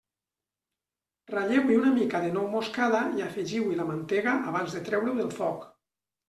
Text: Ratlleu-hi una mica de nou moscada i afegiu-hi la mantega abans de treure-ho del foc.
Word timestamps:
Ratlleu-hi 1.33 1.77
una 1.81 1.91
mica 1.97 2.21
de 2.23 2.31
nou 2.37 2.47
moscada 2.53 3.03
i 3.19 3.23
afegiu-hi 3.27 3.77
la 3.83 3.87
mantega 3.91 4.35
abans 4.53 4.75
de 4.79 4.83
treure-ho 4.89 5.15
del 5.21 5.31
foc. 5.43 5.71